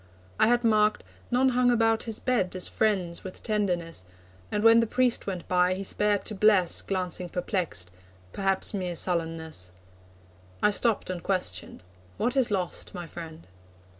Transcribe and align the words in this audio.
I 0.39 0.47
had 0.47 0.63
marked, 0.63 1.03
none 1.29 1.49
hung 1.49 1.69
About 1.69 2.01
his 2.09 2.17
bed, 2.17 2.55
as 2.55 2.67
friends, 2.67 3.23
with 3.23 3.43
tenderness, 3.43 4.03
And, 4.51 4.63
when 4.63 4.79
the 4.79 4.87
priest 4.87 5.27
went 5.27 5.47
by, 5.47 5.75
he 5.75 5.83
spared 5.83 6.25
to 6.25 6.33
bless, 6.33 6.81
Glancing 6.81 7.29
perplexed 7.29 7.91
perhaps 8.33 8.73
mere 8.73 8.95
sullenness. 8.95 9.71
I 10.63 10.71
stopped 10.71 11.11
and 11.11 11.21
questioned: 11.21 11.83
'What 12.17 12.35
is 12.35 12.49
lost, 12.49 12.95
my 12.95 13.05
friend?' 13.05 13.45